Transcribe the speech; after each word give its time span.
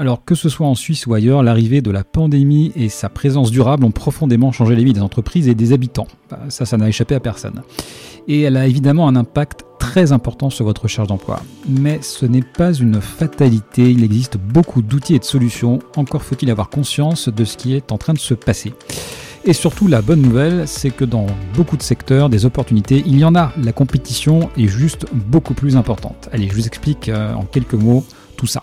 Alors 0.00 0.24
que 0.24 0.34
ce 0.34 0.48
soit 0.48 0.66
en 0.66 0.74
Suisse 0.74 1.06
ou 1.06 1.12
ailleurs, 1.12 1.42
l'arrivée 1.42 1.82
de 1.82 1.90
la 1.90 2.04
pandémie 2.04 2.72
et 2.74 2.88
sa 2.88 3.10
présence 3.10 3.50
durable 3.50 3.84
ont 3.84 3.90
profondément 3.90 4.50
changé 4.50 4.74
les 4.74 4.82
vies 4.82 4.94
des 4.94 5.02
entreprises 5.02 5.46
et 5.46 5.54
des 5.54 5.74
habitants. 5.74 6.06
Bah, 6.30 6.40
ça, 6.48 6.64
ça 6.64 6.78
n'a 6.78 6.88
échappé 6.88 7.14
à 7.14 7.20
personne. 7.20 7.60
Et 8.26 8.40
elle 8.40 8.56
a 8.56 8.66
évidemment 8.66 9.08
un 9.08 9.14
impact 9.14 9.66
très 9.78 10.12
important 10.12 10.48
sur 10.48 10.64
votre 10.64 10.84
recherche 10.84 11.06
d'emploi. 11.06 11.42
Mais 11.68 11.98
ce 12.00 12.24
n'est 12.24 12.40
pas 12.40 12.72
une 12.72 12.98
fatalité, 12.98 13.90
il 13.90 14.02
existe 14.02 14.38
beaucoup 14.38 14.80
d'outils 14.80 15.16
et 15.16 15.18
de 15.18 15.24
solutions, 15.24 15.80
encore 15.96 16.22
faut-il 16.22 16.50
avoir 16.50 16.70
conscience 16.70 17.28
de 17.28 17.44
ce 17.44 17.58
qui 17.58 17.74
est 17.74 17.92
en 17.92 17.98
train 17.98 18.14
de 18.14 18.18
se 18.18 18.32
passer. 18.32 18.72
Et 19.44 19.52
surtout, 19.52 19.86
la 19.86 20.00
bonne 20.00 20.22
nouvelle, 20.22 20.66
c'est 20.66 20.92
que 20.92 21.04
dans 21.04 21.26
beaucoup 21.54 21.76
de 21.76 21.82
secteurs, 21.82 22.30
des 22.30 22.46
opportunités, 22.46 23.02
il 23.04 23.18
y 23.18 23.24
en 23.26 23.34
a. 23.34 23.52
La 23.62 23.72
compétition 23.72 24.48
est 24.56 24.66
juste 24.66 25.04
beaucoup 25.12 25.52
plus 25.52 25.76
importante. 25.76 26.30
Allez, 26.32 26.48
je 26.48 26.54
vous 26.54 26.66
explique 26.66 27.10
euh, 27.10 27.34
en 27.34 27.44
quelques 27.44 27.74
mots 27.74 28.06
tout 28.38 28.46
ça. 28.46 28.62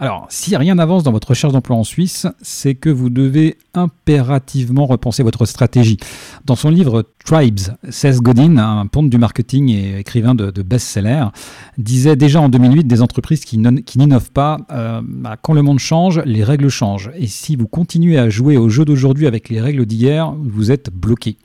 Alors, 0.00 0.26
si 0.28 0.56
rien 0.56 0.76
n'avance 0.76 1.02
dans 1.02 1.10
votre 1.10 1.28
recherche 1.28 1.52
d'emploi 1.52 1.76
en 1.76 1.82
Suisse, 1.82 2.28
c'est 2.40 2.76
que 2.76 2.88
vous 2.88 3.10
devez 3.10 3.58
impérativement 3.74 4.86
repenser 4.86 5.24
votre 5.24 5.44
stratégie. 5.44 5.96
Dans 6.44 6.54
son 6.54 6.70
livre 6.70 7.04
Tribes, 7.24 7.58
Seth 7.88 8.18
Godin, 8.18 8.58
un 8.58 8.86
ponte 8.86 9.10
du 9.10 9.18
marketing 9.18 9.70
et 9.70 9.98
écrivain 9.98 10.36
de, 10.36 10.62
best-seller, 10.62 11.26
disait 11.78 12.14
déjà 12.14 12.40
en 12.40 12.48
2008 12.48 12.84
des 12.84 13.02
entreprises 13.02 13.44
qui, 13.44 13.58
n'innovent 13.58 14.30
pas, 14.30 14.58
euh, 14.70 15.00
bah, 15.04 15.36
quand 15.40 15.52
le 15.52 15.62
monde 15.62 15.80
change, 15.80 16.20
les 16.24 16.44
règles 16.44 16.68
changent. 16.68 17.10
Et 17.16 17.26
si 17.26 17.56
vous 17.56 17.66
continuez 17.66 18.18
à 18.18 18.30
jouer 18.30 18.56
au 18.56 18.68
jeu 18.68 18.84
d'aujourd'hui 18.84 19.26
avec 19.26 19.48
les 19.48 19.60
règles 19.60 19.84
d'hier, 19.84 20.32
vous 20.40 20.70
êtes 20.70 20.90
bloqué. 20.94 21.38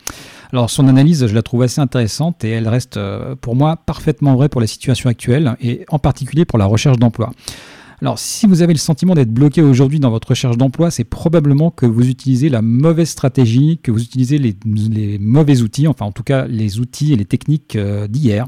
Alors 0.52 0.70
son 0.70 0.88
analyse, 0.88 1.26
je 1.26 1.34
la 1.34 1.42
trouve 1.42 1.64
assez 1.64 1.82
intéressante 1.82 2.44
et 2.44 2.52
elle 2.52 2.68
reste 2.68 2.98
euh, 2.98 3.36
pour 3.36 3.56
moi 3.56 3.76
parfaitement 3.76 4.36
vraie 4.36 4.50
pour 4.50 4.62
la 4.62 4.68
situation 4.68 5.10
actuelle 5.10 5.56
et 5.60 5.84
en 5.90 5.98
particulier 5.98 6.46
pour 6.46 6.60
la 6.60 6.66
recherche 6.66 7.00
d'emploi. 7.00 7.32
Alors, 8.04 8.20
si 8.20 8.48
vous 8.48 8.62
avez 8.62 8.74
le 8.74 8.80
sentiment 8.80 9.16
d'être 9.16 9.32
bloqué 9.32 9.62
aujourd'hui 9.62 10.02
dans 10.02 10.10
votre 10.10 10.28
recherche 10.28 10.58
d'emploi, 10.58 10.92
c'est 10.92 11.06
probablement 11.06 11.72
que 11.72 11.86
vous 11.86 12.10
utilisez 12.10 12.50
la 12.50 12.62
mauvaise 12.62 13.08
stratégie, 13.08 13.80
que 13.82 13.92
vous 13.92 14.04
utilisez 14.04 14.38
les, 14.40 15.18
mauvais 15.22 15.62
outils, 15.62 15.88
enfin 15.88 16.04
en 16.04 16.12
tout 16.12 16.22
cas 16.22 16.46
les 16.46 16.82
outils 16.82 17.14
et 17.14 17.16
les 17.16 17.24
techniques 17.24 17.78
euh, 17.78 18.10
d'hier. 18.10 18.48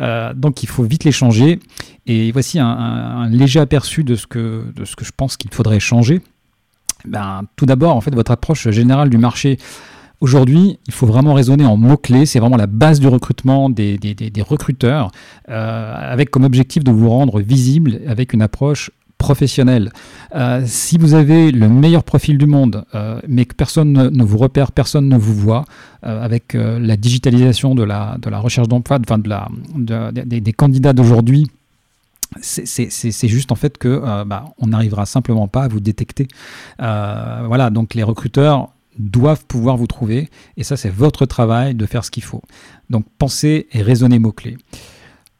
Euh, 0.00 0.34
donc, 0.34 0.64
il 0.64 0.68
faut 0.68 0.82
vite 0.82 1.04
les 1.04 1.12
changer. 1.12 1.60
Et 2.08 2.32
voici 2.32 2.58
un, 2.58 3.28
léger 3.30 3.60
aperçu 3.60 4.02
de 4.02 4.16
ce 4.16 4.26
que, 4.26 4.64
je 4.76 5.10
pense 5.16 5.36
qu'il 5.36 5.54
faudrait 5.54 5.78
changer. 5.78 6.20
Ben, 7.04 7.42
tout 7.54 7.66
d'abord, 7.66 7.94
en 7.94 8.00
fait, 8.00 8.12
votre 8.12 8.32
approche 8.32 8.70
générale 8.70 9.08
du 9.08 9.18
marché 9.18 9.58
Aujourd'hui, 10.20 10.78
il 10.86 10.92
faut 10.92 11.06
vraiment 11.06 11.32
raisonner 11.32 11.64
en 11.64 11.78
mots-clés. 11.78 12.26
C'est 12.26 12.40
vraiment 12.40 12.58
la 12.58 12.66
base 12.66 13.00
du 13.00 13.08
recrutement 13.08 13.70
des, 13.70 13.98
recruteurs, 14.46 15.10
euh, 15.48 15.94
avec 15.96 16.30
comme 16.30 16.44
objectif 16.44 16.84
de 16.84 16.90
vous 16.90 17.08
rendre 17.08 17.40
visible 17.40 18.00
avec 18.06 18.34
une 18.34 18.42
approche 18.42 18.90
professionnelle. 19.16 19.92
Euh, 20.34 20.62
si 20.66 20.98
vous 20.98 21.14
avez 21.14 21.52
le 21.52 21.68
meilleur 21.70 22.04
profil 22.04 22.36
du 22.36 22.46
monde, 22.46 22.84
euh, 22.94 23.18
mais 23.28 23.46
que 23.46 23.54
personne 23.54 23.92
ne, 23.92 24.24
vous 24.24 24.36
repère, 24.36 24.72
personne 24.72 25.08
ne 25.08 25.16
vous 25.16 25.34
voit, 25.34 25.64
avec 26.02 26.54
la 26.54 26.96
digitalisation 26.96 27.74
de 27.74 27.82
la, 27.82 28.18
recherche 28.32 28.68
d'emploi, 28.68 28.98
enfin 29.00 29.18
de 29.18 30.10
des, 30.10 30.52
candidats 30.52 30.92
d'aujourd'hui, 30.92 31.46
c'est 32.40 33.28
juste 33.28 33.52
en 33.52 33.56
fait 33.56 33.76
que 33.76 34.24
bah, 34.24 34.46
on 34.58 34.68
n'arrivera 34.68 35.04
simplement 35.04 35.48
pas 35.48 35.64
à 35.64 35.68
vous 35.68 35.80
détecter. 35.80 36.28
voilà, 36.78 37.68
donc 37.70 37.94
les 37.94 38.02
recruteurs 38.02 38.70
doivent 38.98 39.44
pouvoir 39.46 39.76
vous 39.76 39.86
trouver. 39.86 40.28
Et 40.56 40.64
ça, 40.64 40.76
c'est 40.76 40.90
votre 40.90 41.26
travail 41.26 41.74
de 41.74 41.86
faire 41.86 42.04
ce 42.04 42.10
qu'il 42.10 42.22
faut. 42.22 42.42
Donc 42.88 43.04
pensez 43.18 43.68
et 43.72 43.82
raisonnez 43.82 44.18
mots-clés. 44.18 44.58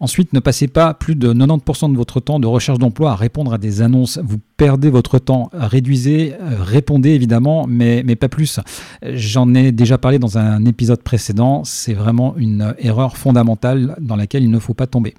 Ensuite, 0.02 0.32
ne 0.32 0.40
passez 0.40 0.66
pas 0.66 0.94
plus 0.94 1.14
de 1.14 1.34
90% 1.34 1.92
de 1.92 1.96
votre 1.96 2.20
temps 2.20 2.40
de 2.40 2.46
recherche 2.46 2.78
d'emploi 2.78 3.10
à 3.10 3.16
répondre 3.16 3.52
à 3.52 3.58
des 3.58 3.82
annonces. 3.82 4.18
Vous 4.24 4.38
perdez 4.56 4.88
votre 4.88 5.18
temps. 5.18 5.50
Réduisez, 5.52 6.32
euh, 6.40 6.56
répondez 6.58 7.10
évidemment, 7.10 7.66
mais, 7.68 8.02
mais 8.06 8.16
pas 8.16 8.30
plus. 8.30 8.60
J'en 9.02 9.52
ai 9.54 9.72
déjà 9.72 9.98
parlé 9.98 10.18
dans 10.18 10.38
un 10.38 10.64
épisode 10.64 11.02
précédent. 11.02 11.64
C'est 11.64 11.92
vraiment 11.92 12.34
une 12.38 12.74
erreur 12.78 13.18
fondamentale 13.18 13.94
dans 14.00 14.16
laquelle 14.16 14.42
il 14.42 14.50
ne 14.50 14.58
faut 14.58 14.72
pas 14.72 14.86
tomber. 14.86 15.14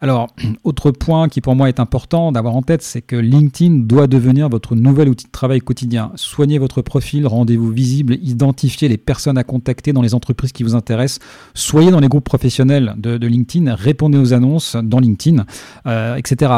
Alors, 0.00 0.28
autre 0.64 0.90
point 0.90 1.28
qui 1.28 1.40
pour 1.40 1.56
moi 1.56 1.68
est 1.68 1.80
important 1.80 2.32
d'avoir 2.32 2.54
en 2.54 2.62
tête, 2.62 2.82
c'est 2.82 3.00
que 3.00 3.16
LinkedIn 3.16 3.84
doit 3.86 4.06
devenir 4.06 4.48
votre 4.48 4.74
nouvel 4.74 5.08
outil 5.08 5.26
de 5.26 5.30
travail 5.30 5.60
quotidien. 5.60 6.12
Soignez 6.16 6.58
votre 6.58 6.82
profil, 6.82 7.26
rendez-vous 7.26 7.70
visible, 7.70 8.18
identifiez 8.22 8.88
les 8.88 8.98
personnes 8.98 9.38
à 9.38 9.44
contacter 9.44 9.92
dans 9.92 10.02
les 10.02 10.14
entreprises 10.14 10.52
qui 10.52 10.62
vous 10.62 10.74
intéressent, 10.74 11.20
soyez 11.54 11.90
dans 11.90 12.00
les 12.00 12.08
groupes 12.08 12.24
professionnels 12.24 12.94
de, 12.98 13.26
LinkedIn, 13.26 13.74
répondez 13.74 14.18
aux 14.18 14.34
annonces 14.34 14.76
dans 14.76 15.00
LinkedIn, 15.00 15.46
euh, 15.86 16.16
etc. 16.16 16.52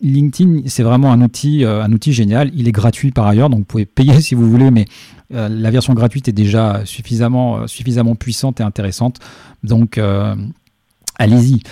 LinkedIn, 0.00 0.62
c'est 0.66 0.82
vraiment 0.82 1.12
un 1.12 1.20
outil, 1.20 1.64
euh, 1.64 1.82
un 1.82 1.92
outil 1.92 2.12
génial. 2.12 2.50
Il 2.54 2.68
est 2.68 2.72
gratuit 2.72 3.10
par 3.10 3.26
ailleurs, 3.26 3.50
donc 3.50 3.60
vous 3.60 3.64
pouvez 3.64 3.86
payer 3.86 4.20
si 4.20 4.34
vous 4.34 4.48
voulez, 4.48 4.70
mais 4.70 4.86
euh, 5.34 5.48
la 5.48 5.70
version 5.70 5.94
gratuite 5.94 6.28
est 6.28 6.32
déjà 6.32 6.82
suffisamment, 6.84 7.66
suffisamment 7.66 8.14
puissante 8.14 8.60
et 8.60 8.62
intéressante. 8.62 9.18
Donc, 9.64 10.00
allez-y. 11.18 11.62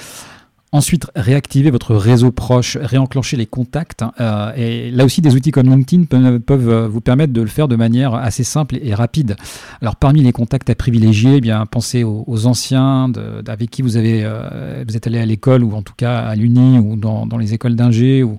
Ensuite, 0.74 1.10
réactiver 1.14 1.70
votre 1.70 1.94
réseau 1.94 2.32
proche, 2.32 2.78
réenclencher 2.80 3.36
les 3.36 3.44
contacts. 3.44 4.02
Euh, 4.20 4.52
et 4.56 4.90
là 4.90 5.04
aussi, 5.04 5.20
des 5.20 5.34
outils 5.34 5.50
comme 5.50 5.68
LinkedIn 5.68 6.04
peuvent, 6.38 6.68
euh, 6.70 6.88
vous 6.88 7.02
permettre 7.02 7.34
de 7.34 7.42
le 7.42 7.46
faire 7.46 7.68
de 7.68 7.76
manière 7.76 8.14
assez 8.14 8.42
simple 8.42 8.78
et 8.80 8.94
rapide. 8.94 9.36
Alors, 9.82 9.96
parmi 9.96 10.22
les 10.22 10.32
contacts 10.32 10.70
à 10.70 10.74
privilégier, 10.74 11.36
eh 11.36 11.40
bien, 11.42 11.66
pensez 11.66 12.04
aux, 12.04 12.46
anciens 12.46 13.12
avec 13.46 13.68
qui 13.70 13.82
vous, 13.82 13.98
avez, 13.98 14.22
euh, 14.24 14.82
vous 14.88 14.96
êtes 14.96 15.06
allé 15.06 15.18
à 15.18 15.26
l'école 15.26 15.62
ou 15.62 15.74
en 15.74 15.82
tout 15.82 15.92
cas 15.94 16.20
à 16.20 16.34
l'Uni 16.36 16.78
ou 16.78 16.96
dans, 16.96 17.26
dans 17.26 17.36
les 17.36 17.52
écoles 17.52 17.76
d'ingé 17.76 18.22
ou, 18.22 18.38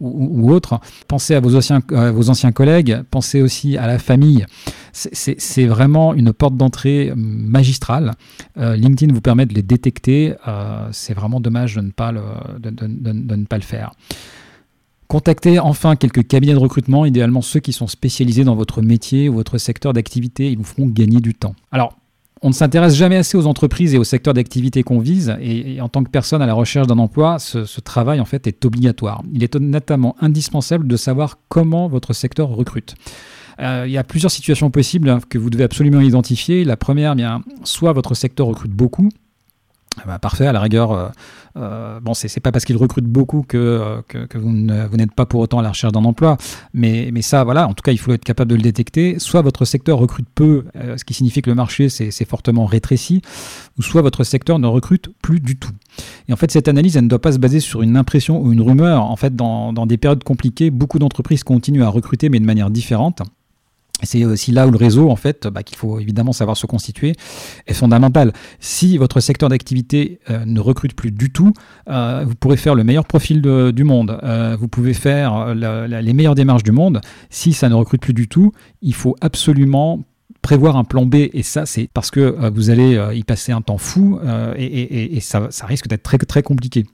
ou, 0.00 0.50
autres. 0.52 0.80
Pensez 1.08 1.34
à 1.34 1.40
vos 1.40 1.56
anciens, 1.56 2.52
collègues, 2.52 3.02
pensez 3.10 3.42
aussi 3.42 3.76
à 3.76 3.86
la 3.86 3.98
famille. 3.98 4.46
C'est 4.92 5.66
vraiment 5.66 6.14
une 6.14 6.32
porte 6.32 6.56
d'entrée 6.56 7.12
magistrale. 7.16 8.12
Euh, 8.58 8.76
LinkedIn 8.76 9.12
vous 9.12 9.20
permet 9.20 9.46
de 9.46 9.54
les 9.54 9.62
détecter. 9.62 10.34
Euh, 10.46 10.88
c'est 10.92 11.14
vraiment 11.14 11.40
dommage 11.40 11.76
de 11.76 11.80
ne 11.80 11.90
pas 11.90 12.12
le, 12.12 12.22
de 12.58 13.36
ne 13.36 13.44
pas 13.44 13.56
le 13.56 13.62
faire. 13.62 13.92
Contactez 15.08 15.58
enfin 15.58 15.96
quelques 15.96 16.26
cabinets 16.26 16.54
de 16.54 16.58
recrutement, 16.58 17.04
idéalement 17.04 17.42
ceux 17.42 17.60
qui 17.60 17.72
sont 17.72 17.86
spécialisés 17.86 18.44
dans 18.44 18.56
votre 18.56 18.82
métier 18.82 19.28
ou 19.28 19.34
votre 19.34 19.58
secteur 19.58 19.92
d'activité. 19.92 20.50
Ils 20.50 20.58
vous 20.58 20.64
feront 20.64 20.86
gagner 20.86 21.20
du 21.20 21.34
temps. 21.34 21.54
Alors, 21.72 21.96
on 22.42 22.48
ne 22.48 22.54
s'intéresse 22.54 22.94
jamais 22.94 23.16
assez 23.16 23.36
aux 23.36 23.46
entreprises 23.46 23.94
et 23.94 23.98
aux 23.98 24.04
secteurs 24.04 24.34
d'activité 24.34 24.82
qu'on 24.82 24.98
vise, 24.98 25.36
et, 25.40 25.80
en 25.80 25.88
tant 25.88 26.04
que 26.04 26.10
personne 26.10 26.42
à 26.42 26.46
la 26.46 26.54
recherche 26.54 26.86
d'un 26.86 26.98
emploi, 26.98 27.38
ce, 27.38 27.80
travail 27.80 28.20
en 28.20 28.24
fait 28.24 28.46
est 28.46 28.64
obligatoire. 28.64 29.22
Il 29.32 29.42
est 29.42 29.54
notamment 29.56 30.16
indispensable 30.20 30.86
de 30.86 30.96
savoir 30.96 31.38
comment 31.48 31.88
votre 31.88 32.12
secteur 32.12 32.48
recrute. 32.48 32.94
Euh, 33.60 33.84
il 33.86 33.92
y 33.92 33.98
a 33.98 34.04
plusieurs 34.04 34.32
situations 34.32 34.70
possibles 34.70 35.18
que 35.28 35.38
vous 35.38 35.48
devez 35.48 35.64
absolument 35.64 36.00
identifier. 36.00 36.64
La 36.64 36.76
première, 36.76 37.12
eh 37.12 37.16
bien, 37.16 37.42
soit 37.62 37.92
votre 37.92 38.14
secteur 38.14 38.48
recrute 38.48 38.72
beaucoup, 38.72 39.08
bah, 40.06 40.18
parfait, 40.18 40.46
à 40.46 40.52
la 40.52 40.60
rigueur, 40.60 40.92
euh, 40.92 41.08
euh, 41.56 42.00
bon, 42.00 42.14
c'est 42.14 42.40
pas 42.40 42.52
parce 42.52 42.64
qu'ils 42.64 42.76
recrutent 42.76 43.06
beaucoup 43.06 43.42
que, 43.42 43.56
euh, 43.56 44.02
que, 44.26 44.38
vous 44.38 44.50
n'êtes 44.50 45.14
pas 45.14 45.26
pour 45.26 45.40
autant 45.40 45.60
à 45.60 45.62
la 45.62 45.70
recherche 45.70 45.92
d'un 45.92 46.04
emploi, 46.04 46.36
mais, 46.72 47.10
mais 47.12 47.22
ça, 47.22 47.44
voilà, 47.44 47.68
en 47.68 47.74
tout 47.74 47.82
cas, 47.82 47.92
il 47.92 47.98
faut 47.98 48.12
être 48.12 48.24
capable 48.24 48.50
de 48.50 48.56
le 48.56 48.62
détecter. 48.62 49.18
Soit 49.18 49.42
votre 49.42 49.64
secteur 49.64 49.98
recrute 49.98 50.26
peu, 50.34 50.64
ce 50.74 51.04
qui 51.04 51.14
signifie 51.14 51.42
que 51.42 51.50
le 51.50 51.56
marché 51.56 51.88
s'est 51.88 52.24
fortement 52.24 52.66
rétréci, 52.66 53.22
ou 53.78 53.82
soit 53.82 54.02
votre 54.02 54.24
secteur 54.24 54.58
ne 54.58 54.66
recrute 54.66 55.10
plus 55.22 55.40
du 55.40 55.56
tout. 55.56 55.72
Et 56.28 56.32
en 56.32 56.36
fait, 56.36 56.50
cette 56.50 56.68
analyse, 56.68 56.96
elle 56.96 57.04
ne 57.04 57.08
doit 57.08 57.20
pas 57.20 57.32
se 57.32 57.38
baser 57.38 57.60
sur 57.60 57.82
une 57.82 57.96
impression 57.96 58.40
ou 58.40 58.52
une 58.52 58.60
rumeur. 58.60 59.04
En 59.04 59.16
fait, 59.16 59.36
dans, 59.36 59.72
dans 59.72 59.86
des 59.86 59.96
périodes 59.96 60.24
compliquées, 60.24 60.70
beaucoup 60.70 60.98
d'entreprises 60.98 61.44
continuent 61.44 61.84
à 61.84 61.88
recruter, 61.88 62.28
mais 62.28 62.40
de 62.40 62.46
manière 62.46 62.70
différente. 62.70 63.22
C'est 64.04 64.24
aussi 64.24 64.52
là 64.52 64.66
où 64.66 64.70
le 64.70 64.76
réseau, 64.76 65.10
en 65.10 65.16
fait, 65.16 65.46
bah, 65.46 65.62
qu'il 65.62 65.76
faut 65.76 65.98
évidemment 65.98 66.32
savoir 66.32 66.56
se 66.56 66.66
constituer, 66.66 67.14
est 67.66 67.74
fondamental. 67.74 68.32
Si 68.60 68.98
votre 68.98 69.20
secteur 69.20 69.48
d'activité 69.48 70.20
euh, 70.30 70.44
ne 70.44 70.60
recrute 70.60 70.94
plus 70.94 71.10
du 71.10 71.30
tout, 71.30 71.52
euh, 71.88 72.24
vous 72.26 72.34
pourrez 72.34 72.56
faire 72.56 72.74
le 72.74 72.84
meilleur 72.84 73.06
profil 73.06 73.42
du 73.42 73.84
monde, 73.84 74.18
euh, 74.22 74.56
vous 74.58 74.68
pouvez 74.68 74.94
faire 74.94 75.54
les 75.54 76.12
meilleures 76.12 76.34
démarches 76.34 76.62
du 76.62 76.72
monde. 76.72 77.00
Si 77.30 77.52
ça 77.52 77.68
ne 77.68 77.74
recrute 77.74 78.00
plus 78.00 78.14
du 78.14 78.28
tout, 78.28 78.52
il 78.82 78.94
faut 78.94 79.16
absolument 79.20 80.00
prévoir 80.42 80.76
un 80.76 80.84
plan 80.84 81.06
B 81.06 81.14
et 81.32 81.42
ça 81.42 81.64
c'est 81.64 81.88
parce 81.94 82.10
que 82.10 82.50
vous 82.50 82.68
allez 82.68 83.00
y 83.14 83.22
passer 83.24 83.52
un 83.52 83.62
temps 83.62 83.78
fou 83.78 84.18
et, 84.56 85.18
ça, 85.20 85.48
risque 85.62 85.88
d'être 85.88 86.02
très 86.02 86.18
très 86.18 86.42
compliqué. 86.42 86.84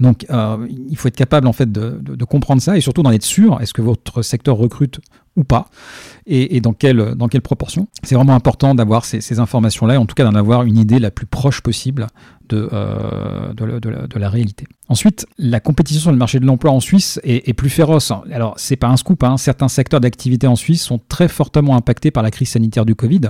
Donc 0.00 0.26
il 0.28 0.96
faut 0.96 1.08
être 1.08 1.16
capable 1.16 1.46
en 1.46 1.52
fait 1.52 1.70
de 1.70 2.24
comprendre 2.24 2.60
ça 2.60 2.76
et 2.76 2.80
surtout 2.80 3.02
d'en 3.02 3.12
être 3.12 3.22
sûr. 3.22 3.60
Est-ce 3.60 3.74
que 3.74 3.82
votre 3.82 4.22
secteur 4.22 4.56
recrute 4.56 5.00
ou 5.36 5.44
pas 5.44 5.68
et, 6.26 6.60
dans, 6.60 6.72
quelle, 6.72 7.14
dans 7.16 7.28
quelle 7.28 7.40
proportion. 7.42 7.88
C'est 8.04 8.14
vraiment 8.14 8.34
important 8.34 8.74
d'avoir 8.74 9.04
ces, 9.04 9.40
informations-là 9.40 9.94
et 9.94 9.96
en 9.96 10.06
tout 10.06 10.14
cas 10.14 10.24
d'en 10.24 10.34
avoir 10.34 10.62
une 10.62 10.78
idée 10.78 10.98
la 10.98 11.10
plus 11.10 11.26
proche 11.26 11.60
possible 11.60 12.06
de, 12.48 12.68
euh, 12.72 13.52
de, 13.54 14.18
la, 14.18 14.28
réalité. 14.28 14.66
Ensuite, 14.88 15.26
la 15.38 15.58
compétition 15.58 16.00
sur 16.02 16.12
le 16.12 16.18
marché 16.18 16.38
de 16.38 16.44
l'emploi 16.44 16.70
en 16.70 16.80
Suisse 16.80 17.18
est, 17.24 17.52
plus 17.54 17.70
féroce. 17.70 18.12
Alors, 18.30 18.54
c'est 18.56 18.76
pas 18.76 18.88
un 18.88 18.96
scoop, 18.96 19.24
hein. 19.24 19.36
certains 19.36 19.68
secteurs 19.68 20.00
d'activité 20.00 20.46
en 20.46 20.56
Suisse 20.56 20.82
sont 20.82 21.00
très 21.08 21.28
fortement 21.28 21.76
impactés 21.76 22.10
par 22.10 22.22
la 22.22 22.30
crise 22.30 22.50
sanitaire 22.50 22.84
du 22.84 22.94
Covid, 22.94 23.22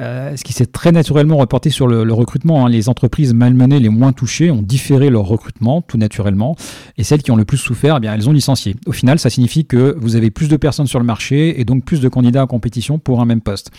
euh, 0.00 0.36
ce 0.36 0.42
qui 0.42 0.52
s'est 0.52 0.66
très 0.66 0.92
naturellement 0.92 1.36
reporté 1.36 1.70
sur 1.70 1.86
le, 1.86 2.12
recrutement. 2.12 2.64
Hein. 2.64 2.70
Les 2.70 2.88
entreprises 2.88 3.34
malmenées 3.34 3.78
les 3.78 3.88
moins 3.88 4.12
touchées 4.12 4.50
ont 4.50 4.62
différé 4.62 5.10
leur 5.10 5.24
recrutement, 5.24 5.82
tout 5.82 5.98
naturellement, 5.98 6.56
et 6.96 7.04
celles 7.04 7.22
qui 7.22 7.30
ont 7.30 7.36
le 7.36 7.44
plus 7.44 7.58
souffert, 7.58 7.96
eh 7.98 8.00
bien, 8.00 8.14
elles 8.14 8.28
ont 8.28 8.32
licencié. 8.32 8.76
Au 8.86 8.92
final, 8.92 9.18
ça 9.18 9.28
signifie 9.28 9.66
que 9.66 9.96
vous 9.98 10.16
avez 10.16 10.30
plus 10.30 10.48
de 10.48 10.56
personnes 10.56 10.86
sur 10.86 10.98
le 10.98 11.04
marché 11.04 11.25
et 11.34 11.64
donc 11.64 11.84
plus 11.84 12.00
de 12.00 12.08
candidats 12.08 12.44
en 12.44 12.46
compétition 12.46 12.98
pour 12.98 13.20
un 13.20 13.24
même 13.24 13.40
poste. 13.40 13.70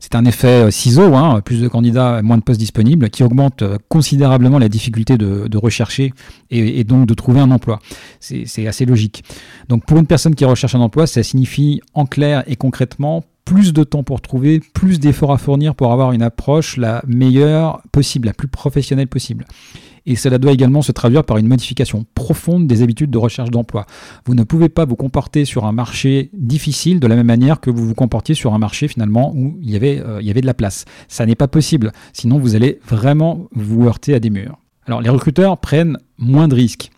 C'est 0.00 0.14
un 0.14 0.24
effet 0.24 0.64
euh, 0.64 0.70
ciseau, 0.70 1.14
hein. 1.14 1.40
plus 1.44 1.60
de 1.60 1.68
candidats, 1.68 2.22
moins 2.22 2.38
de 2.38 2.42
postes 2.42 2.60
disponibles, 2.60 3.10
qui 3.10 3.22
augmente 3.22 3.64
considérablement 3.88 4.18
considérablement 4.18 4.58
la 4.58 4.68
difficulté 4.68 5.18
de, 5.18 5.56
rechercher 5.56 6.12
et, 6.50 6.82
donc 6.84 7.06
de 7.06 7.14
trouver 7.14 7.40
un 7.40 7.50
emploi. 7.50 7.80
C'est 8.20 8.66
assez 8.66 8.86
logique. 8.86 9.22
Donc 9.68 9.84
pour 9.84 9.98
une 9.98 10.06
personne 10.06 10.34
qui 10.34 10.44
recherche 10.44 10.74
un 10.74 10.80
emploi, 10.80 11.06
ça 11.06 11.22
signifie 11.22 11.80
en 11.94 12.06
clair 12.06 12.42
et 12.46 12.56
concrètement 12.56 13.24
plus 13.44 13.72
de 13.72 13.84
temps 13.84 14.02
pour 14.02 14.20
trouver, 14.20 14.60
plus 14.60 14.98
d'efforts 14.98 15.32
à 15.32 15.38
fournir 15.38 15.74
pour 15.74 15.92
avoir 15.92 16.12
une 16.12 16.22
approche 16.22 16.76
la 16.76 17.02
meilleure 17.06 17.82
possible, 17.92 18.26
la 18.26 18.34
plus 18.34 18.48
professionnelle 18.48 19.08
possible. 19.08 19.46
Et 20.08 20.16
cela 20.16 20.38
doit 20.38 20.52
également 20.52 20.80
se 20.80 20.90
traduire 20.90 21.22
par 21.22 21.36
une 21.36 21.46
modification 21.46 22.06
profonde 22.14 22.66
des 22.66 22.82
habitudes 22.82 23.10
de 23.10 23.18
recherche 23.18 23.50
d'emploi. 23.50 23.84
Vous 24.24 24.34
ne 24.34 24.42
pouvez 24.42 24.70
pas 24.70 24.86
vous 24.86 24.96
comporter 24.96 25.44
sur 25.44 25.66
un 25.66 25.72
marché 25.72 26.30
difficile 26.32 26.98
de 26.98 27.06
la 27.06 27.14
même 27.14 27.26
manière 27.26 27.60
que 27.60 27.70
vous 27.70 27.86
vous 27.86 27.94
comportiez 27.94 28.34
sur 28.34 28.54
un 28.54 28.58
marché 28.58 28.88
finalement 28.88 29.34
où 29.36 29.58
il 29.60 29.70
y 29.70 29.76
avait, 29.76 30.00
euh, 30.00 30.22
il 30.22 30.26
y 30.26 30.30
avait 30.30 30.40
de 30.40 30.46
la 30.46 30.54
place. 30.54 30.86
Ça 31.08 31.26
n'est 31.26 31.34
pas 31.34 31.46
possible, 31.46 31.92
sinon 32.14 32.38
vous 32.38 32.56
allez 32.56 32.80
vraiment 32.88 33.48
vous 33.52 33.86
heurter 33.86 34.14
à 34.14 34.18
des 34.18 34.30
murs. 34.30 34.56
Alors 34.86 35.02
les 35.02 35.10
recruteurs 35.10 35.58
prennent 35.58 35.98
moins 36.16 36.48
de 36.48 36.54
risques. 36.54 36.90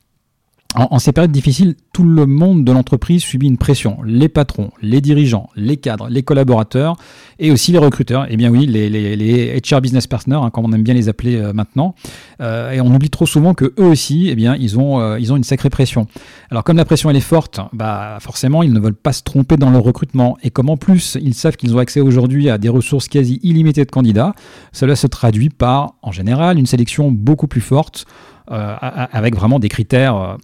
En, 0.76 1.00
ces 1.00 1.10
périodes 1.10 1.32
difficiles, 1.32 1.74
tout 1.92 2.04
le 2.04 2.26
monde 2.26 2.64
de 2.64 2.70
l'entreprise 2.70 3.22
subit 3.22 3.48
une 3.48 3.56
pression. 3.56 3.98
Les 4.04 4.28
patrons, 4.28 4.70
les 4.80 5.00
dirigeants, 5.00 5.50
les 5.56 5.76
cadres, 5.76 6.08
les 6.08 6.22
collaborateurs 6.22 6.96
et 7.40 7.50
aussi 7.50 7.72
les 7.72 7.78
recruteurs. 7.78 8.26
Eh 8.30 8.36
bien 8.36 8.50
oui, 8.50 8.66
les, 8.66 9.60
HR 9.60 9.80
business 9.80 10.06
partners, 10.06 10.36
hein, 10.40 10.50
comme 10.50 10.64
on 10.66 10.72
aime 10.72 10.84
bien 10.84 10.94
les 10.94 11.08
appeler 11.08 11.36
euh, 11.36 11.52
maintenant. 11.52 11.96
Euh, 12.40 12.70
et 12.70 12.80
on 12.80 12.94
oublie 12.94 13.10
trop 13.10 13.26
souvent 13.26 13.52
que 13.52 13.74
eux 13.80 13.84
aussi, 13.84 14.28
eh 14.28 14.36
bien, 14.36 14.54
ils 14.54 14.78
ont, 14.78 15.00
euh, 15.00 15.18
ils 15.18 15.32
ont 15.32 15.36
une 15.36 15.42
sacrée 15.42 15.70
pression. 15.70 16.06
Alors 16.52 16.62
comme 16.62 16.76
la 16.76 16.84
pression 16.84 17.10
elle 17.10 17.16
est 17.16 17.20
forte, 17.20 17.58
bah 17.72 18.18
forcément 18.20 18.62
ils 18.62 18.72
ne 18.72 18.78
veulent 18.78 18.94
pas 18.94 19.12
se 19.12 19.24
tromper 19.24 19.56
dans 19.56 19.70
leur 19.70 19.82
recrutement. 19.82 20.38
Et 20.44 20.50
comme 20.50 20.70
en 20.70 20.76
plus 20.76 21.18
ils 21.20 21.34
savent 21.34 21.56
qu'ils 21.56 21.74
ont 21.74 21.78
accès 21.78 22.00
aujourd'hui 22.00 22.48
à 22.48 22.58
des 22.58 22.68
ressources 22.68 23.08
quasi 23.08 23.40
illimitées 23.42 23.84
de 23.84 23.90
candidats, 23.90 24.34
cela 24.70 24.94
se 24.94 25.08
traduit 25.08 25.50
par, 25.50 25.94
en 26.02 26.12
général, 26.12 26.60
une 26.60 26.66
sélection 26.66 27.10
beaucoup 27.10 27.48
plus 27.48 27.60
forte. 27.60 28.06
Avec 28.48 29.34
vraiment 29.34 29.58
des 29.58 29.68
critères 29.68 30.36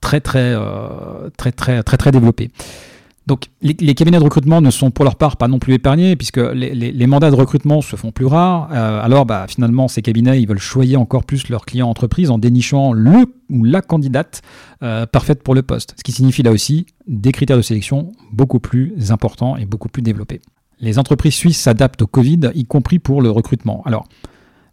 très, 0.00 0.20
très, 0.20 0.54
très, 1.36 1.52
très, 1.52 1.82
très, 1.82 1.96
très 1.96 2.10
développés. 2.10 2.50
Donc 3.30 3.44
les, 3.62 3.94
cabinets 3.94 4.18
de 4.18 4.24
recrutement 4.24 4.60
ne 4.60 4.72
sont 4.72 4.90
pour 4.90 5.04
leur 5.04 5.14
part 5.14 5.36
pas 5.36 5.46
non 5.46 5.60
plus 5.60 5.74
épargnés 5.74 6.16
puisque 6.16 6.38
les, 6.38 7.06
mandats 7.06 7.30
de 7.30 7.36
recrutement 7.36 7.80
se 7.80 7.94
font 7.94 8.10
plus 8.10 8.26
rares. 8.26 8.70
Euh, 8.72 9.00
alors 9.00 9.24
bah, 9.24 9.46
finalement 9.48 9.86
ces 9.86 10.02
cabinets 10.02 10.42
ils 10.42 10.48
veulent 10.48 10.58
choyer 10.58 10.96
encore 10.96 11.22
plus 11.22 11.48
leurs 11.48 11.64
clients 11.64 11.88
entreprises 11.88 12.32
en 12.32 12.38
dénichant 12.38 12.92
le 12.92 13.32
ou 13.48 13.62
la 13.62 13.82
candidate 13.82 14.42
euh, 14.82 15.06
parfaite 15.06 15.44
pour 15.44 15.54
le 15.54 15.62
poste. 15.62 15.94
Ce 15.96 16.02
qui 16.02 16.10
signifie 16.10 16.42
là 16.42 16.50
aussi 16.50 16.86
des 17.06 17.30
critères 17.30 17.56
de 17.56 17.62
sélection 17.62 18.10
beaucoup 18.32 18.58
plus 18.58 19.12
importants 19.12 19.56
et 19.56 19.64
beaucoup 19.64 19.88
plus 19.88 20.02
développés. 20.02 20.40
Les 20.80 20.98
entreprises 20.98 21.34
suisses 21.34 21.60
s'adaptent 21.60 22.02
au 22.02 22.08
Covid, 22.08 22.50
y 22.54 22.64
compris 22.64 22.98
pour 22.98 23.22
le 23.22 23.30
recrutement. 23.30 23.82
Alors 23.84 24.08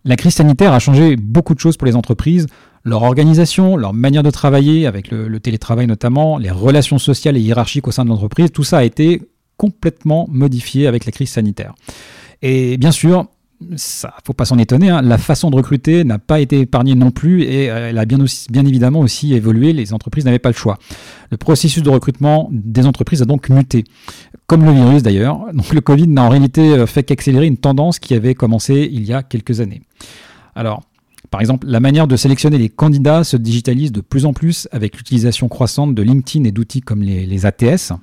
la 0.07 0.15
crise 0.15 0.33
sanitaire 0.33 0.73
a 0.73 0.79
changé 0.79 1.15
beaucoup 1.15 1.53
de 1.53 1.59
choses 1.59 1.77
pour 1.77 1.85
les 1.85 1.95
entreprises 1.95 2.47
leur 2.87 3.03
organisation, 3.03 3.75
leur 3.75 3.93
manière 3.93 4.23
de 4.23 4.31
travailler, 4.31 4.87
avec 4.87 5.11
le, 5.11 5.39
télétravail 5.41 5.87
notamment, 5.87 6.37
les 6.37 6.49
relations 6.49 6.97
sociales 6.97 7.35
et 7.35 7.41
hiérarchiques 7.41 7.87
au 7.87 7.91
sein 7.91 8.05
de 8.05 8.09
l'entreprise, 8.09 8.49
tout 8.51 8.63
ça 8.63 8.77
a 8.77 8.83
été 8.83 9.21
complètement 9.57 10.25
modifié 10.31 10.87
avec 10.87 11.05
la 11.05 11.11
crise 11.11 11.29
sanitaire. 11.29 11.73
Et 12.41 12.77
bien 12.77 12.91
sûr, 12.91 13.27
ça, 13.75 14.13
faut 14.25 14.33
pas 14.33 14.45
s'en 14.45 14.57
étonner, 14.57 14.89
hein, 14.89 15.01
la 15.01 15.17
façon 15.17 15.49
de 15.49 15.55
recruter 15.55 16.03
n'a 16.03 16.19
pas 16.19 16.39
été 16.39 16.59
épargnée 16.59 16.95
non 16.95 17.11
plus 17.11 17.43
et 17.43 17.71
euh, 17.71 17.89
elle 17.89 17.97
a 17.97 18.05
bien, 18.05 18.19
évidemment 18.65 18.99
aussi 18.99 19.33
évolué. 19.33 19.73
Les 19.73 19.93
entreprises 19.93 20.25
n'avaient 20.25 20.39
pas 20.39 20.49
le 20.49 20.55
choix. 20.55 20.77
Le 21.31 21.37
processus 21.37 21.81
de 21.81 21.89
recrutement 21.89 22.49
des 22.51 22.85
entreprises 22.85 23.21
a 23.21 23.25
donc 23.25 23.49
muté, 23.49 23.83
comme 24.45 24.63
le 24.63 24.71
virus 24.71 25.03
d'ailleurs. 25.03 25.39
Donc 25.53 25.73
le 25.73 25.81
Covid 25.81 26.07
n'a 26.07 26.23
en 26.23 26.29
réalité 26.29 26.73
euh, 26.73 26.85
fait 26.85 27.03
qu'accélérer 27.03 27.47
une 27.47 27.57
tendance 27.57 27.99
qui 27.99 28.13
avait 28.13 28.35
commencé 28.35 28.89
il 28.91 29.03
y 29.05 29.13
a 29.13 29.23
quelques 29.23 29.59
années. 29.59 29.81
Alors, 30.55 30.83
par 31.29 31.41
exemple, 31.41 31.67
la 31.67 31.79
manière 31.79 32.07
de 32.07 32.15
sélectionner 32.15 32.57
les 32.57 32.69
candidats 32.69 33.23
se 33.23 33.37
digitalise 33.37 33.91
de 33.91 34.01
plus 34.01 34.25
en 34.25 34.33
plus 34.33 34.67
avec 34.71 34.95
l'utilisation 34.97 35.47
croissante 35.47 35.93
de 35.93 36.01
LinkedIn 36.01 36.45
et 36.45 36.51
d'outils 36.51 36.81
comme 36.81 37.01
les, 37.01 37.45
ATS. 37.45 37.93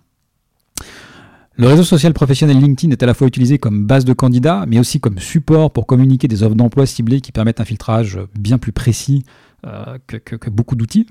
Le 1.57 1.69
réseau 1.69 1.85
social 1.85 2.13
professionnel 2.13 2.59
LinkedIn 2.59 2.91
est 2.91 3.03
à 3.05 3.07
la 3.07 3.15
fois 3.15 3.29
utilisé 3.29 3.59
comme 3.59 3.87
base 3.87 4.05
de 4.05 4.13
candidats, 4.13 4.65
mais 4.67 4.81
aussi 4.81 4.99
comme 4.99 5.21
support 5.21 5.73
pour 5.73 5.87
communiquer 5.87 6.27
des 6.27 6.43
offres 6.43 6.57
d'emploi 6.57 6.85
ciblées 6.85 7.21
qui 7.21 7.31
permettent 7.31 7.61
un 7.61 7.65
filtrage 7.65 8.19
bien 8.37 8.59
plus 8.59 8.73
précis 8.73 9.23
euh, 9.65 9.99
que, 10.09 10.51
beaucoup 10.51 10.75
d'outils. 10.75 11.07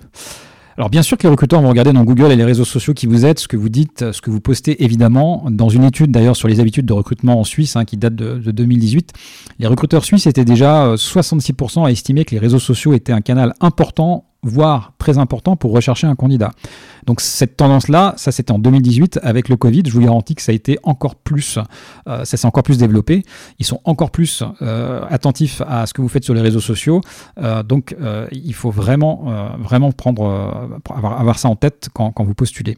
Alors 0.75 0.90
bien 0.90 1.01
sûr 1.01 1.18
que 1.18 1.24
les 1.24 1.30
recruteurs 1.30 1.62
vont 1.62 1.69
regarder 1.69 1.94
dans 1.94 2.04
Google 2.04 2.31
et 2.31 2.36
les 2.36 2.44
réseaux 2.44 2.66
sociaux 2.66 2.94
qui 2.94 3.07
vous 3.07 3.25
êtes, 3.25 3.40
ce 3.40 3.48
que 3.48 3.56
vous 3.56 3.69
dites, 3.69 4.12
ce 4.12 4.22
que 4.22 4.31
vous 4.31 4.42
postez 4.42 4.84
évidemment. 4.84 5.45
Dans 5.50 5.69
une 5.69 5.86
étude 5.86 6.12
d'ailleurs 6.12 6.36
sur 6.36 6.50
les 6.50 6.60
habitudes 6.60 6.88
de 6.88 6.94
recrutement 6.94 7.39
en 7.39 7.46
Suisse 7.46 7.78
hein, 7.78 7.86
qui 7.86 7.96
date 7.96 8.16
de, 8.16 8.39
de, 8.39 8.51
2018, 8.51 9.13
les 9.60 9.68
recruteurs 9.68 10.04
suisses 10.04 10.28
étaient 10.28 10.44
déjà 10.44 10.96
66% 10.96 11.80
euh, 11.80 11.86
à 11.86 11.92
estimer 11.92 12.25
que 12.25 12.31
les 12.31 12.39
réseaux 12.39 12.60
sociaux 12.60 12.94
étaient 12.94 13.13
un 13.13 13.22
canal 13.22 13.54
important 13.62 14.25
voire 14.44 14.94
très 14.98 15.18
important 15.18 15.56
pour 15.56 15.72
rechercher 15.72 16.07
un 16.07 16.16
candidat. 16.16 16.51
Donc 17.06 17.22
cette 17.22 17.57
tendance-là, 17.57 18.13
ça 18.18 18.31
c'était 18.31 18.51
en 18.51 18.60
2018 18.60 19.19
avec 19.24 19.50
le 19.50 19.57
Covid. 19.57 19.84
Je 19.86 19.92
vous 19.92 20.01
garantis 20.01 20.36
que 20.36 20.42
ça 20.42 20.51
a 20.51 20.56
été 20.56 20.78
encore 20.84 21.16
plus, 21.16 21.60
euh, 22.07 22.24
ça 22.25 22.38
s'est 22.38 22.48
encore 22.48 22.63
plus 22.63 22.78
développé. 22.78 23.24
Ils 23.60 23.66
sont 23.66 23.80
encore 23.86 24.12
plus 24.12 24.44
euh, 24.62 25.01
attentifs 25.10 25.62
à 25.68 25.86
ce 25.86 25.94
que 25.94 26.01
vous 26.01 26.10
faites 26.10 26.24
sur 26.24 26.34
les 26.34 26.42
réseaux 26.42 26.60
sociaux. 26.60 27.01
Euh, 27.38 27.63
donc 27.63 27.95
il 28.31 28.54
faut 28.54 28.72
vraiment, 28.72 29.25
vraiment 29.60 29.92
prendre, 29.92 30.80
avoir, 30.89 31.19
avoir, 31.19 31.39
ça 31.39 31.50
en 31.50 31.56
tête 31.56 31.89
quand, 31.94 32.12
quand 32.12 32.24
vous 32.24 32.34
postulez. 32.34 32.78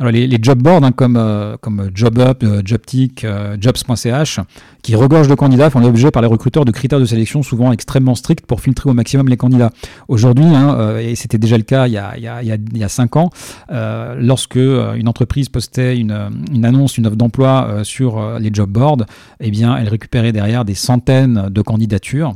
Alors 0.00 0.12
les, 0.12 0.38
job 0.40 0.62
boards 0.62 0.82
hein, 0.82 0.92
comme, 0.92 1.18
euh, 1.18 1.58
comme 1.60 1.90
JobUp, 1.94 2.42
euh, 2.42 2.62
JobTick, 2.64 3.22
euh, 3.22 3.58
Jobs.ch, 3.60 4.40
qui 4.82 4.96
regorgent 4.96 5.28
de 5.28 5.34
candidats, 5.34 5.68
font 5.68 5.80
l'objet 5.80 6.10
par 6.10 6.22
les 6.22 6.28
recruteurs 6.28 6.64
de 6.64 6.70
critères 6.70 7.00
de 7.00 7.04
sélection 7.04 7.42
souvent 7.42 7.70
extrêmement 7.70 8.14
stricts 8.14 8.46
pour 8.46 8.62
filtrer 8.62 8.88
au 8.88 8.94
maximum 8.94 9.28
les 9.28 9.36
candidats. 9.36 9.72
Aujourd'hui, 10.08 10.46
hein, 10.46 10.96
et 10.96 11.16
c'était 11.16 11.36
déjà 11.36 11.58
le 11.58 11.64
cas 11.64 11.86
il 11.86 11.92
y 11.92 11.98
a, 11.98 12.16
il 12.16 12.22
y 12.22 12.28
a, 12.28 12.42
il 12.42 12.78
y 12.78 12.84
a 12.84 12.88
cinq 12.88 13.16
ans, 13.16 13.28
lorsque 13.68 14.56
une 14.56 15.06
entreprise 15.06 15.50
postait 15.50 15.98
une, 15.98 16.30
une 16.50 16.64
annonce, 16.64 16.96
une 16.96 17.06
offre 17.06 17.16
d'emploi 17.16 17.80
sur 17.82 18.38
les 18.38 18.50
job 18.52 18.70
boards, 18.70 19.04
eh 19.40 19.50
bien, 19.50 19.76
elle 19.76 19.88
récupérait 19.88 20.32
derrière 20.32 20.64
des 20.64 20.74
centaines 20.74 21.48
de 21.50 21.62
candidatures 21.62 22.34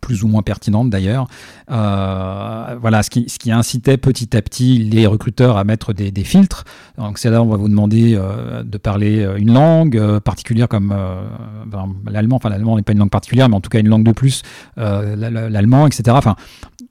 plus 0.00 0.24
ou 0.24 0.28
moins 0.28 0.42
pertinente 0.42 0.90
d'ailleurs. 0.90 1.26
Euh, 1.70 2.76
voilà, 2.80 3.02
ce 3.02 3.10
qui, 3.10 3.28
ce 3.28 3.38
qui 3.38 3.52
incitait 3.52 3.96
petit 3.96 4.36
à 4.36 4.42
petit 4.42 4.78
les 4.78 5.06
recruteurs 5.06 5.56
à 5.56 5.64
mettre 5.64 5.92
des, 5.92 6.12
filtres. 6.24 6.64
Donc 6.96 7.18
c'est 7.18 7.30
là 7.30 7.42
on 7.42 7.46
va 7.46 7.56
vous 7.56 7.68
demander 7.68 8.14
euh, 8.14 8.62
de 8.62 8.78
parler 8.78 9.20
euh, 9.20 9.36
une 9.36 9.52
langue 9.52 10.18
particulière 10.20 10.68
comme 10.68 10.92
euh, 10.96 11.22
l'allemand. 12.10 12.36
Enfin 12.36 12.48
l'allemand 12.48 12.76
n'est 12.76 12.82
pas 12.82 12.92
une 12.92 12.98
langue 12.98 13.10
particulière, 13.10 13.48
mais 13.48 13.56
en 13.56 13.60
tout 13.60 13.70
cas 13.70 13.80
une 13.80 13.88
langue 13.88 14.04
de 14.04 14.12
plus, 14.12 14.42
l'allemand, 14.76 15.86
etc. 15.86 16.02
Enfin 16.10 16.36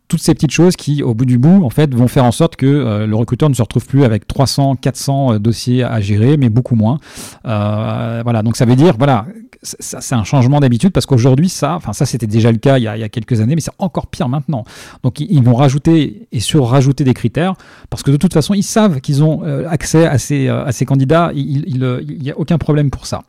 toutes 0.08 0.22
ces 0.22 0.36
petites 0.36 0.52
choses 0.52 0.76
qui, 0.76 1.02
au 1.02 1.16
bout 1.16 1.26
du 1.26 1.40
bout, 1.40 1.64
en 1.64 1.72
fait, 1.72 1.96
vont 1.96 2.08
faire 2.08 2.26
en 2.26 2.32
sorte 2.32 2.56
que 2.56 3.06
le 3.08 3.16
recruteur 3.16 3.50
ne 3.50 3.56
se 3.56 3.62
retrouve 3.64 3.88
plus 3.88 4.04
avec 4.04 4.28
300, 4.28 4.76
400 4.76 5.40
dossiers 5.40 5.84
à 5.84 6.02
gérer, 6.02 6.38
mais 6.38 6.50
beaucoup 6.50 6.76
moins. 6.76 7.00
voilà, 7.44 8.44
donc 8.44 8.56
ça 8.56 8.66
veut 8.66 8.76
dire, 8.76 8.94
voilà, 8.98 9.26
c'est 9.64 10.16
un 10.16 10.24
changement 10.24 10.60
d'habitude 10.60 10.92
parce 10.92 11.06
qu'aujourd'hui, 11.06 11.50
ça, 11.50 11.76
enfin 11.76 11.94
ça 11.94 12.06
c'était 12.06 12.28
déjà 12.28 12.52
le 12.52 12.58
cas 12.58 12.78
il 12.78 12.84
y, 12.84 12.88
a, 12.88 13.10
quelques 13.10 13.42
années, 13.42 13.56
mais 13.56 13.62
c'est 13.62 13.72
encore 13.80 14.08
pire 14.08 14.30
maintenant. 14.30 14.66
Donc 15.04 15.20
ils, 15.20 15.44
vont 15.44 15.56
rajouter 15.56 16.28
et 16.32 16.40
sur-rajouter 16.40 17.04
des 17.04 17.14
critères 17.14 17.56
parce 17.90 18.04
que 18.04 18.12
de 18.12 18.18
toute 18.18 18.34
façon, 18.34 18.54
ils 18.54 18.64
savent 18.64 19.02
qu'ils 19.02 19.24
ont 19.24 19.44
euh, 19.44 19.68
accès 19.70 20.06
à 20.06 20.18
ces, 20.18 20.48
euh, 20.48 20.66
à 20.66 20.72
ces 20.72 20.86
candidats. 20.86 21.32
Il 21.34 21.80
n'y 22.22 22.32
a 22.32 22.38
aucun 22.38 22.58
problème 22.58 22.90
pour 22.90 23.06
ça. 23.06 23.24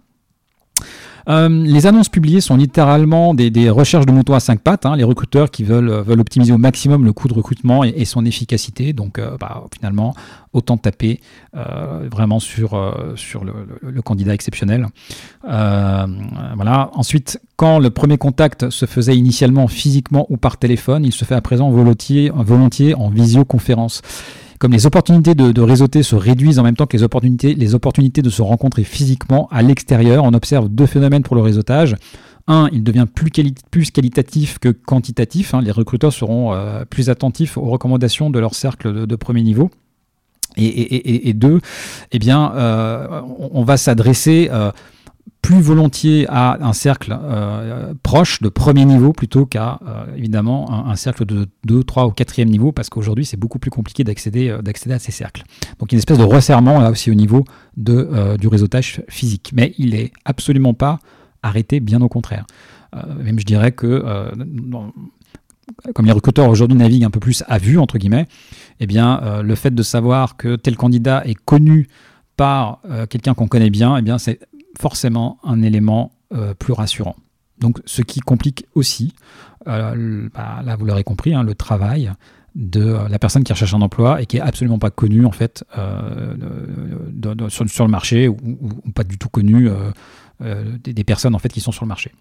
Euh, 1.28 1.48
les 1.48 1.86
annonces 1.86 2.08
publiées 2.08 2.40
sont 2.40 2.56
littéralement 2.56 3.34
des, 3.34 3.70
recherches 3.70 4.06
de 4.06 4.12
moutons 4.12 4.34
à 4.34 4.40
cinq 4.40 4.60
pattes. 4.60 4.86
Hein. 4.86 4.96
les 4.96 5.04
recruteurs 5.04 5.50
qui 5.50 5.64
veulent, 5.64 5.90
veulent 5.90 6.20
optimiser 6.20 6.52
au 6.52 6.58
maximum 6.58 7.04
le 7.04 7.12
coût 7.12 7.28
de 7.28 7.34
recrutement 7.34 7.84
et, 7.84 8.04
son 8.04 8.24
efficacité. 8.24 8.92
Donc, 8.92 9.18
euh, 9.18 9.36
bah, 9.38 9.64
finalement, 9.74 10.14
autant 10.52 10.76
taper 10.76 11.20
euh, 11.56 12.08
vraiment 12.10 12.38
sur, 12.38 12.76
le, 12.76 14.02
candidat 14.02 14.34
exceptionnel. 14.34 14.88
voilà. 15.42 16.90
Ensuite, 16.94 17.40
quand 17.56 17.78
le 17.78 17.90
premier 17.90 18.18
contact 18.18 18.70
se 18.70 18.86
faisait 18.86 19.16
initialement 19.16 19.68
physiquement 19.68 20.26
ou 20.28 20.36
par 20.36 20.58
téléphone, 20.58 21.04
il 21.04 21.12
se 21.12 21.24
fait 21.24 21.34
à 21.34 21.40
présent 21.40 21.70
volontiers 21.70 22.30
en 22.94 23.08
visioconférence. 23.08 24.02
Comme 24.64 24.72
les 24.72 24.86
opportunités 24.86 25.34
de, 25.34 25.60
réseauter 25.60 26.02
se 26.02 26.16
réduisent 26.16 26.58
en 26.58 26.62
même 26.62 26.74
temps 26.74 26.86
que 26.86 26.96
les 26.96 27.02
opportunités, 27.02 27.54
les 27.54 27.74
opportunités 27.74 28.22
de 28.22 28.30
se 28.30 28.40
rencontrer 28.40 28.82
physiquement 28.82 29.46
à 29.52 29.60
l'extérieur, 29.60 30.24
on 30.24 30.32
observe 30.32 30.70
deux 30.70 30.86
phénomènes 30.86 31.22
pour 31.22 31.36
le 31.36 31.42
réseautage. 31.42 31.96
Un, 32.46 32.70
il 32.72 32.82
devient 32.82 33.04
plus, 33.14 33.30
plus 33.70 33.90
qualitatif 33.90 34.58
que 34.58 34.70
quantitatif. 34.70 35.52
Hein. 35.52 35.60
Les 35.60 35.70
recruteurs 35.70 36.14
seront 36.14 36.54
euh, 36.54 36.86
plus 36.86 37.10
attentifs 37.10 37.58
aux 37.58 37.66
recommandations 37.66 38.30
de 38.30 38.38
leur 38.38 38.54
cercle 38.54 39.06
de, 39.06 39.16
premier 39.16 39.42
niveau. 39.42 39.70
Et, 40.56 41.34
deux, 41.34 41.60
eh 42.12 42.18
bien, 42.18 42.54
euh, 42.54 43.20
on, 43.50 43.64
va 43.64 43.76
s'adresser 43.76 44.48
euh, 44.50 44.72
plus 45.44 45.60
volontiers 45.60 46.26
à 46.30 46.56
un 46.66 46.72
cercle 46.72 47.14
proche 48.02 48.40
de 48.40 48.48
premier 48.48 48.86
niveau 48.86 49.12
plutôt 49.12 49.44
qu'à 49.44 49.78
évidemment 50.16 50.88
un, 50.88 50.96
cercle 50.96 51.26
de 51.26 51.46
2, 51.66 51.84
3 51.84 52.06
ou 52.06 52.10
4e 52.10 52.46
niveau 52.46 52.72
parce 52.72 52.88
qu'aujourd'hui 52.88 53.26
c'est 53.26 53.36
beaucoup 53.36 53.58
plus 53.58 53.70
compliqué 53.70 54.04
d'accéder 54.04 54.56
d'accéder 54.62 54.94
à 54.94 54.98
ces 54.98 55.12
cercles. 55.12 55.44
Donc 55.78 55.92
une 55.92 55.98
espèce 55.98 56.16
de 56.16 56.24
resserrement 56.24 56.80
là 56.80 56.90
aussi 56.90 57.10
au 57.10 57.14
niveau 57.14 57.44
de, 57.76 58.36
du 58.38 58.48
réseautage 58.48 59.02
physique. 59.08 59.52
Mais 59.54 59.74
il 59.76 59.90
n'est 59.90 60.12
absolument 60.24 60.72
pas 60.72 60.98
arrêter, 61.44 61.78
bien 61.80 62.00
au 62.00 62.08
contraire. 62.08 62.46
Euh, 62.96 63.02
même 63.22 63.38
je 63.38 63.44
dirais 63.44 63.72
que 63.72 63.86
euh, 63.86 64.30
comme 65.94 66.06
les 66.06 66.12
recruteurs 66.12 66.48
aujourd'hui 66.48 66.76
naviguent 66.76 67.04
un 67.04 67.10
peu 67.10 67.20
plus 67.20 67.44
à 67.46 67.58
vue, 67.58 67.78
entre 67.78 67.98
guillemets, 67.98 68.26
eh 68.80 68.86
bien, 68.86 69.20
euh, 69.22 69.42
le 69.42 69.54
fait 69.54 69.74
de 69.74 69.82
savoir 69.82 70.36
que 70.36 70.56
tel 70.56 70.76
candidat 70.76 71.22
est 71.26 71.34
connu 71.34 71.88
par 72.36 72.80
quelqu'un 73.10 73.32
qu'on 73.32 73.46
connaît 73.46 73.70
bien, 73.70 73.96
eh 73.96 74.02
bien, 74.02 74.18
c'est 74.18 74.40
forcément 74.78 75.38
un 75.44 75.62
élément 75.62 76.12
plus 76.58 76.72
rassurant. 76.72 77.16
Donc, 77.58 77.80
ce 77.84 78.02
qui 78.02 78.20
complique 78.20 78.66
aussi, 78.74 79.14
bah, 79.64 79.94
là 79.94 80.76
vous 80.76 80.84
l'aurez 80.84 81.04
compris, 81.04 81.34
hein, 81.34 81.42
le 81.42 81.54
travail 81.54 82.12
de 82.54 82.96
la 83.08 83.18
personne 83.18 83.44
qui 83.44 83.52
recherche 83.52 83.74
un 83.74 83.82
emploi 83.82 84.20
et 84.20 84.26
qui 84.26 84.38
est 84.38 84.40
absolument 84.40 84.78
pas 84.78 84.90
connue 84.90 85.26
en 85.26 85.32
fait 85.32 85.64
sur, 87.48 87.84
le 87.84 87.88
marché 87.88 88.28
ou, 88.28 88.36
pas 88.94 89.04
du 89.04 89.18
tout 89.18 89.28
connue 89.28 89.70
euh, 90.42 90.64
des, 90.82 91.04
personnes 91.04 91.34
en 91.34 91.38
fait 91.38 91.48
qui 91.48 91.60
sont 91.60 91.70
sur 91.70 91.84
le 91.84 91.88
marché. 91.88 92.12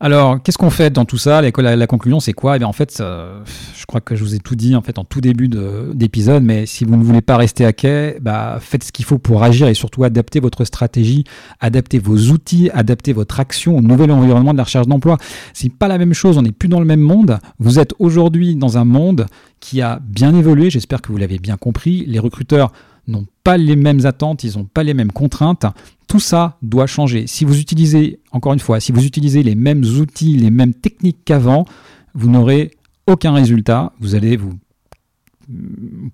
Alors, 0.00 0.40
qu'est-ce 0.40 0.58
qu'on 0.58 0.70
fait 0.70 0.90
dans 0.90 1.04
tout 1.04 1.18
ça? 1.18 1.42
La, 1.42 1.86
conclusion, 1.86 2.20
c'est 2.20 2.32
quoi? 2.32 2.54
Eh 2.56 2.58
bien, 2.60 2.68
En 2.68 2.72
fait, 2.72 2.98
je 2.98 3.86
crois 3.86 4.00
que 4.00 4.14
je 4.14 4.22
vous 4.22 4.34
ai 4.34 4.38
tout 4.38 4.54
dit 4.54 4.76
en 4.76 4.82
fait 4.82 4.98
en 4.98 5.04
tout 5.04 5.20
début 5.20 5.48
d'épisode, 5.48 6.44
mais 6.44 6.66
si 6.66 6.84
vous 6.84 6.96
ne 6.96 7.02
voulez 7.02 7.20
pas 7.20 7.36
rester 7.36 7.64
à 7.64 7.72
quai, 7.72 8.18
bah, 8.20 8.58
faites 8.60 8.84
ce 8.84 8.92
qu'il 8.92 9.04
faut 9.04 9.18
pour 9.18 9.42
agir 9.42 9.66
et 9.66 9.74
surtout 9.74 10.04
adapter 10.04 10.38
votre 10.40 10.64
stratégie, 10.64 11.24
adapter 11.60 11.98
vos 11.98 12.16
outils, 12.16 12.70
adapter 12.74 13.12
votre 13.12 13.40
action 13.40 13.76
au 13.76 13.80
nouvel 13.80 14.12
environnement 14.12 14.52
de 14.52 14.58
la 14.58 14.64
recherche 14.64 14.86
d'emploi. 14.86 15.18
C'est 15.52 15.72
pas 15.72 15.88
la 15.88 15.98
même 15.98 16.14
chose, 16.14 16.38
on 16.38 16.42
n'est 16.42 16.52
plus 16.52 16.68
dans 16.68 16.80
le 16.80 16.86
même 16.86 17.00
monde. 17.00 17.38
Vous 17.58 17.78
êtes 17.78 17.94
aujourd'hui 17.98 18.54
dans 18.54 18.78
un 18.78 18.84
monde 18.84 19.26
qui 19.60 19.82
a 19.82 20.00
bien 20.02 20.34
évolué, 20.34 20.70
j'espère 20.70 21.02
que 21.02 21.10
vous 21.10 21.18
l'avez 21.18 21.38
bien 21.38 21.56
compris. 21.56 22.04
Les 22.06 22.20
recruteurs 22.20 22.72
n'ont 23.08 23.26
pas 23.44 23.56
les 23.56 23.76
mêmes 23.76 24.04
attentes, 24.06 24.44
ils 24.44 24.56
n'ont 24.58 24.64
pas 24.64 24.82
les 24.82 24.94
mêmes 24.94 25.12
contraintes. 25.12 25.66
Tout 26.06 26.20
ça 26.20 26.58
doit 26.62 26.86
changer. 26.86 27.26
Si 27.26 27.44
vous 27.44 27.58
utilisez, 27.58 28.20
encore 28.32 28.52
une 28.52 28.60
fois, 28.60 28.80
si 28.80 28.92
vous 28.92 29.04
utilisez 29.04 29.42
les 29.42 29.54
mêmes 29.54 29.84
outils, 29.84 30.36
les 30.36 30.50
mêmes 30.50 30.74
techniques 30.74 31.18
qu'avant, 31.24 31.66
vous 32.14 32.30
n'aurez 32.30 32.70
aucun 33.06 33.32
résultat. 33.32 33.92
Vous 34.00 34.14
allez 34.14 34.36
vous 34.36 34.54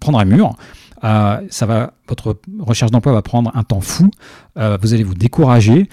prendre 0.00 0.18
un 0.18 0.24
mur. 0.24 0.56
Euh, 1.04 1.40
ça 1.50 1.66
va, 1.66 1.92
votre 2.08 2.38
recherche 2.58 2.90
d'emploi 2.90 3.12
va 3.12 3.22
prendre 3.22 3.50
un 3.54 3.62
temps 3.62 3.80
fou. 3.80 4.10
Euh, 4.58 4.78
vous 4.80 4.94
allez 4.94 5.04
vous 5.04 5.14
décourager. 5.14 5.88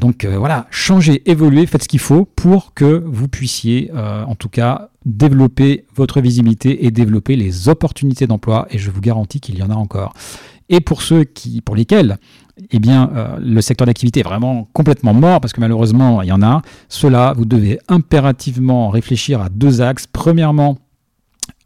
donc 0.00 0.24
euh, 0.24 0.38
voilà, 0.38 0.66
changez, 0.70 1.22
évoluez, 1.30 1.66
faites 1.66 1.84
ce 1.84 1.88
qu'il 1.88 2.00
faut 2.00 2.24
pour 2.24 2.74
que 2.74 3.02
vous 3.06 3.28
puissiez, 3.28 3.90
en 3.94 4.34
tout 4.34 4.48
cas, 4.48 4.88
développer 5.04 5.84
votre 5.94 6.20
visibilité 6.20 6.84
et 6.84 6.90
développer 6.90 7.36
les 7.36 7.68
opportunités 7.68 8.26
d'emploi. 8.26 8.66
Et 8.70 8.78
je 8.78 8.90
vous 8.90 9.00
garantis 9.00 9.40
qu'il 9.40 9.58
y 9.58 9.62
en 9.62 9.70
a 9.70 9.74
encore. 9.74 10.14
Et 10.68 10.80
pour 10.80 11.02
ceux 11.02 11.22
qui, 11.22 11.60
pour 11.60 11.76
lesquels 11.76 12.18
eh 12.70 12.78
bien, 12.78 13.10
le 13.38 13.60
secteur 13.60 13.86
d'activité 13.86 14.20
est 14.20 14.24
vraiment 14.24 14.66
complètement 14.72 15.14
mort, 15.14 15.40
parce 15.40 15.52
que 15.52 15.60
malheureusement, 15.60 16.22
il 16.22 16.28
y 16.28 16.32
en 16.32 16.42
a, 16.42 16.62
cela, 16.88 17.34
vous 17.36 17.44
devez 17.44 17.78
impérativement 17.88 18.88
réfléchir 18.88 19.40
à 19.42 19.48
deux 19.48 19.82
axes. 19.82 20.06
Premièrement, 20.06 20.78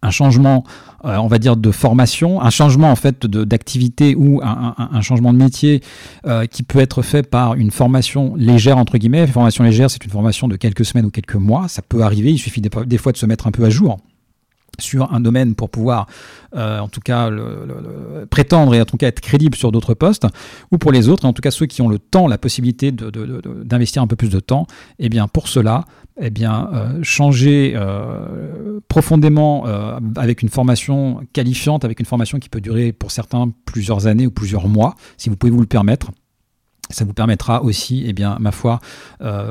un 0.02 0.10
changement, 0.10 0.64
euh, 1.04 1.16
on 1.16 1.26
va 1.26 1.38
dire, 1.38 1.56
de 1.56 1.70
formation, 1.70 2.40
un 2.40 2.50
changement 2.50 2.90
en 2.90 2.96
fait 2.96 3.26
d'activité 3.26 4.14
ou 4.14 4.40
un, 4.42 5.00
changement 5.02 5.32
de 5.32 5.38
métier 5.38 5.82
euh, 6.26 6.46
qui 6.46 6.62
peut 6.62 6.78
être 6.78 7.02
fait 7.02 7.22
par 7.22 7.54
une 7.54 7.70
formation 7.70 8.34
légère 8.36 8.78
entre 8.78 8.98
guillemets. 8.98 9.22
Une 9.22 9.28
formation 9.28 9.64
légère, 9.64 9.90
c'est 9.90 10.04
une 10.04 10.10
formation 10.10 10.48
de 10.48 10.56
quelques 10.56 10.84
semaines 10.84 11.06
ou 11.06 11.10
quelques 11.10 11.34
mois. 11.34 11.68
Ça 11.68 11.82
peut 11.82 12.02
arriver. 12.02 12.32
Il 12.32 12.38
suffit 12.38 12.60
des 12.60 12.98
fois 12.98 13.12
de 13.12 13.16
se 13.16 13.26
mettre 13.26 13.46
un 13.46 13.50
peu 13.52 13.64
à 13.64 13.70
jour 13.70 13.98
sur 14.78 15.12
un 15.12 15.20
domaine 15.20 15.54
pour 15.54 15.70
pouvoir, 15.70 16.06
euh, 16.54 16.78
en 16.78 16.88
tout 16.88 17.00
cas, 17.00 17.30
prétendre 18.30 18.74
et 18.74 18.80
en 18.80 18.84
tout 18.84 18.96
cas 18.96 19.08
être 19.08 19.20
crédible 19.20 19.56
sur 19.56 19.72
d'autres 19.72 19.94
postes, 19.94 20.26
ou 20.72 20.78
pour 20.78 20.92
les 20.92 21.08
autres, 21.08 21.24
en 21.24 21.32
tout 21.32 21.42
cas 21.42 21.50
ceux 21.50 21.66
qui 21.66 21.82
ont 21.82 21.88
le 21.88 21.98
temps, 21.98 22.26
la 22.26 22.38
possibilité 22.38 22.92
d'investir 22.92 24.02
un 24.02 24.06
peu 24.06 24.16
plus 24.16 24.30
de 24.30 24.40
temps, 24.40 24.66
eh 24.98 25.08
bien 25.08 25.28
pour 25.28 25.48
cela, 25.48 25.84
eh 26.20 26.30
bien 26.30 26.68
euh, 26.72 26.98
changer 27.02 27.72
euh, 27.76 28.80
profondément 28.88 29.64
avec 30.16 30.42
une 30.42 30.48
formation 30.48 31.20
qualifiante, 31.32 31.84
avec 31.84 32.00
une 32.00 32.06
formation 32.06 32.38
qui 32.38 32.48
peut 32.48 32.60
durer 32.60 32.92
pour 32.92 33.10
certains 33.10 33.50
plusieurs 33.64 34.06
années 34.06 34.26
ou 34.26 34.30
plusieurs 34.30 34.68
mois, 34.68 34.94
si 35.16 35.28
vous 35.28 35.36
pouvez 35.36 35.52
vous 35.52 35.60
le 35.60 35.66
permettre. 35.66 36.10
Ça 36.90 37.04
vous 37.04 37.12
permettra 37.12 37.62
aussi, 37.62 38.02
eh 38.06 38.12
bien, 38.12 38.36
ma 38.40 38.50
foi, 38.50 38.80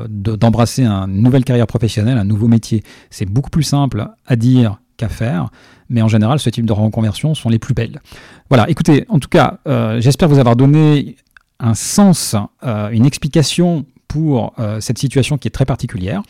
d'embrasser 0.08 0.84
une 0.84 1.22
nouvelle 1.22 1.44
carrière 1.44 1.66
professionnelle, 1.66 2.18
un 2.18 2.24
nouveau 2.24 2.48
métier. 2.48 2.82
C'est 3.08 3.24
beaucoup 3.24 3.48
plus 3.48 3.62
simple 3.62 4.08
à 4.26 4.36
dire 4.36 4.78
qu'à 5.00 5.08
faire. 5.08 5.48
Mais 5.88 6.02
en 6.02 6.08
général, 6.08 6.38
ce 6.38 6.50
type 6.50 6.66
de 6.66 6.72
reconversion 6.72 7.34
sont 7.34 7.48
les 7.48 7.58
plus 7.58 7.74
belles. 7.74 8.00
Voilà, 8.48 8.68
écoutez, 8.68 9.06
en 9.08 9.18
tout 9.18 9.28
cas, 9.28 9.58
euh, 9.66 10.00
j'espère 10.00 10.28
vous 10.28 10.38
avoir 10.38 10.56
donné 10.56 11.16
un 11.58 11.74
sens, 11.74 12.36
euh, 12.62 12.90
une 12.90 13.06
explication 13.06 13.86
pour 14.06 14.54
euh, 14.58 14.80
cette 14.80 14.98
situation 14.98 15.38
qui 15.38 15.48
est 15.48 15.50
très 15.50 15.64
particulière. 15.64 16.22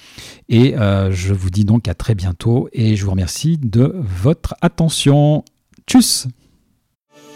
Et 0.49 0.75
je 1.11 1.35
vous 1.35 1.51
dis 1.51 1.65
donc 1.65 1.89
à 1.89 1.95
très 1.95 2.15
bientôt 2.15 2.69
et 2.73 2.97
je 2.97 3.05
vous 3.05 3.11
remercie 3.11 3.59
de 3.59 3.95
votre 3.97 4.55
attention. 4.63 5.45
Tchuss 5.87 6.29